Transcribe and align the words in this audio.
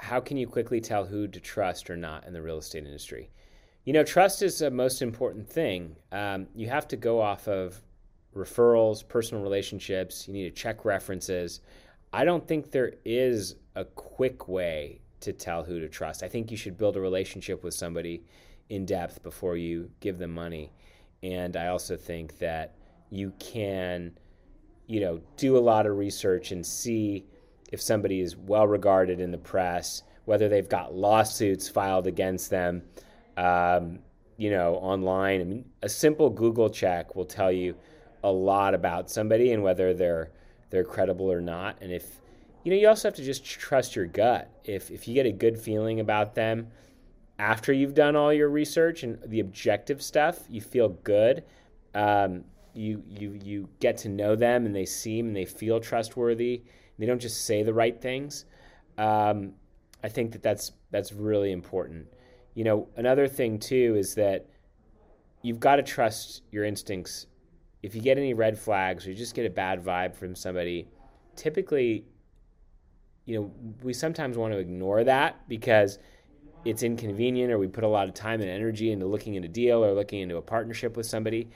how 0.00 0.18
can 0.18 0.36
you 0.36 0.46
quickly 0.46 0.80
tell 0.80 1.04
who 1.04 1.28
to 1.28 1.40
trust 1.40 1.90
or 1.90 1.96
not 1.96 2.26
in 2.26 2.32
the 2.32 2.42
real 2.42 2.58
estate 2.58 2.84
industry? 2.84 3.30
You 3.84 3.92
know, 3.92 4.02
trust 4.02 4.42
is 4.42 4.58
the 4.58 4.70
most 4.70 5.02
important 5.02 5.48
thing. 5.48 5.96
Um, 6.10 6.46
you 6.54 6.68
have 6.68 6.88
to 6.88 6.96
go 6.96 7.20
off 7.20 7.48
of 7.48 7.80
referrals, 8.34 9.06
personal 9.06 9.42
relationships. 9.42 10.26
You 10.26 10.34
need 10.34 10.44
to 10.44 10.50
check 10.50 10.84
references. 10.84 11.60
I 12.12 12.24
don't 12.24 12.46
think 12.46 12.70
there 12.70 12.94
is 13.04 13.56
a 13.76 13.84
quick 13.84 14.48
way 14.48 15.00
to 15.20 15.32
tell 15.32 15.62
who 15.62 15.80
to 15.80 15.88
trust. 15.88 16.22
I 16.22 16.28
think 16.28 16.50
you 16.50 16.56
should 16.56 16.78
build 16.78 16.96
a 16.96 17.00
relationship 17.00 17.62
with 17.62 17.74
somebody 17.74 18.24
in 18.70 18.86
depth 18.86 19.22
before 19.22 19.56
you 19.56 19.90
give 20.00 20.18
them 20.18 20.32
money. 20.32 20.72
And 21.22 21.56
I 21.56 21.68
also 21.68 21.96
think 21.96 22.38
that 22.38 22.74
you 23.10 23.32
can, 23.38 24.16
you 24.86 25.00
know, 25.00 25.20
do 25.36 25.56
a 25.56 25.60
lot 25.60 25.86
of 25.86 25.98
research 25.98 26.52
and 26.52 26.64
see 26.64 27.26
if 27.70 27.80
somebody 27.80 28.20
is 28.20 28.36
well 28.36 28.66
regarded 28.66 29.20
in 29.20 29.30
the 29.30 29.38
press, 29.38 30.02
whether 30.24 30.48
they've 30.48 30.68
got 30.68 30.94
lawsuits 30.94 31.68
filed 31.68 32.06
against 32.06 32.50
them, 32.50 32.82
um, 33.36 33.98
you 34.36 34.50
know, 34.50 34.74
online. 34.76 35.40
I 35.40 35.44
mean, 35.44 35.64
a 35.82 35.88
simple 35.88 36.30
Google 36.30 36.70
check 36.70 37.14
will 37.14 37.24
tell 37.24 37.52
you 37.52 37.74
a 38.22 38.30
lot 38.30 38.74
about 38.74 39.10
somebody 39.10 39.52
and 39.52 39.62
whether 39.62 39.94
they're 39.94 40.30
they're 40.70 40.84
credible 40.84 41.30
or 41.30 41.40
not. 41.40 41.76
And 41.80 41.92
if 41.92 42.20
you 42.64 42.70
know, 42.70 42.76
you 42.76 42.88
also 42.88 43.08
have 43.08 43.16
to 43.16 43.24
just 43.24 43.44
trust 43.44 43.96
your 43.96 44.06
gut. 44.06 44.50
If 44.64 44.90
if 44.90 45.08
you 45.08 45.14
get 45.14 45.26
a 45.26 45.32
good 45.32 45.58
feeling 45.58 46.00
about 46.00 46.34
them 46.34 46.68
after 47.38 47.72
you've 47.72 47.94
done 47.94 48.16
all 48.16 48.32
your 48.32 48.50
research 48.50 49.02
and 49.02 49.18
the 49.26 49.40
objective 49.40 50.02
stuff, 50.02 50.40
you 50.48 50.60
feel 50.60 50.90
good. 50.90 51.42
Um, 51.94 52.44
you 52.74 53.02
you 53.08 53.38
you 53.42 53.68
get 53.80 53.96
to 53.98 54.08
know 54.08 54.36
them 54.36 54.66
and 54.66 54.74
they 54.74 54.86
seem 54.86 55.26
and 55.28 55.36
they 55.36 55.44
feel 55.44 55.80
trustworthy. 55.80 56.62
They 56.98 57.06
don't 57.06 57.20
just 57.20 57.44
say 57.44 57.62
the 57.62 57.74
right 57.74 58.00
things. 58.00 58.44
Um, 58.98 59.54
I 60.02 60.08
think 60.08 60.32
that 60.32 60.42
that's 60.42 60.72
that's 60.90 61.12
really 61.12 61.52
important. 61.52 62.06
You 62.54 62.64
know, 62.64 62.88
another 62.96 63.28
thing 63.28 63.58
too 63.58 63.96
is 63.96 64.14
that 64.16 64.46
you've 65.42 65.60
got 65.60 65.76
to 65.76 65.82
trust 65.82 66.42
your 66.50 66.64
instincts. 66.64 67.26
If 67.82 67.94
you 67.94 68.02
get 68.02 68.18
any 68.18 68.34
red 68.34 68.58
flags 68.58 69.06
or 69.06 69.10
you 69.10 69.16
just 69.16 69.34
get 69.34 69.46
a 69.46 69.50
bad 69.50 69.82
vibe 69.82 70.14
from 70.14 70.34
somebody, 70.34 70.88
typically, 71.36 72.04
you 73.24 73.40
know, 73.40 73.52
we 73.82 73.92
sometimes 73.94 74.36
want 74.36 74.52
to 74.52 74.58
ignore 74.58 75.04
that 75.04 75.48
because 75.48 75.98
it's 76.64 76.82
inconvenient 76.82 77.50
or 77.50 77.58
we 77.58 77.66
put 77.66 77.84
a 77.84 77.88
lot 77.88 78.06
of 78.08 78.14
time 78.14 78.40
and 78.40 78.50
energy 78.50 78.92
into 78.92 79.06
looking 79.06 79.34
into 79.34 79.48
a 79.48 79.50
deal 79.50 79.82
or 79.82 79.92
looking 79.92 80.20
into 80.20 80.36
a 80.36 80.42
partnership 80.42 80.96
with 80.96 81.06
somebody. 81.06 81.48